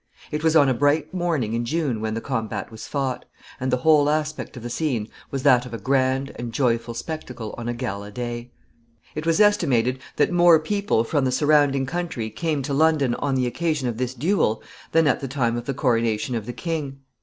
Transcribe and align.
It 0.31 0.43
was 0.43 0.55
on 0.55 0.67
a 0.67 0.73
bright 0.73 1.13
morning 1.13 1.53
in 1.53 1.63
June 1.63 2.01
when 2.01 2.15
the 2.15 2.21
combat 2.21 2.71
was 2.71 2.87
fought, 2.87 3.23
and 3.59 3.69
the 3.71 3.77
whole 3.85 4.09
aspect 4.09 4.57
of 4.57 4.63
the 4.63 4.69
scene 4.71 5.07
was 5.29 5.43
that 5.43 5.63
of 5.67 5.75
a 5.75 5.77
grand 5.77 6.31
and 6.37 6.51
joyful 6.51 6.95
spectacle 6.95 7.53
on 7.55 7.69
a 7.69 7.73
gala 7.75 8.09
day. 8.09 8.49
[Sidenote: 8.49 8.49
Great 8.49 8.57
concourse 8.65 8.95
of 8.95 9.03
people.] 9.03 9.13
It 9.13 9.25
was 9.47 9.53
estimated 9.53 9.99
that 10.15 10.33
more 10.33 10.59
people 10.59 11.03
from 11.03 11.25
the 11.25 11.31
surrounding 11.31 11.85
country 11.85 12.31
came 12.31 12.63
to 12.63 12.73
London 12.73 13.13
on 13.13 13.35
the 13.35 13.45
occasion 13.45 13.87
of 13.87 13.97
this 13.97 14.15
duel 14.15 14.63
than 14.91 15.05
at 15.05 15.19
the 15.19 15.27
time 15.27 15.55
of 15.55 15.65
the 15.65 15.73
coronation 15.75 16.33
of 16.33 16.47
the 16.47 16.53
king. 16.53 17.01